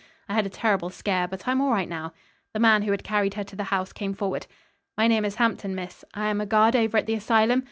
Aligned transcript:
I 0.27 0.33
had 0.33 0.47
a 0.47 0.49
terrible 0.49 0.89
scare, 0.89 1.27
but 1.27 1.47
I'm 1.47 1.61
all 1.61 1.69
right 1.69 1.87
now." 1.87 2.11
The 2.55 2.59
man 2.59 2.81
who 2.81 2.89
had 2.89 3.03
carried 3.03 3.35
her 3.35 3.43
to 3.43 3.55
the 3.55 3.65
house 3.65 3.93
came 3.93 4.15
forward. 4.15 4.47
"My 4.97 5.05
name 5.07 5.23
is 5.25 5.35
Hampton, 5.35 5.75
miss. 5.75 6.03
I 6.15 6.25
am 6.29 6.41
a 6.41 6.47
guard 6.47 6.75
over 6.75 6.97
at 6.97 7.05
the 7.05 7.13
asylum. 7.13 7.59